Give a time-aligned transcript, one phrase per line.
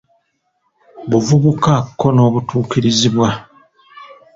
[1.09, 3.27] Buvubuka ko n’obutuukirizibwa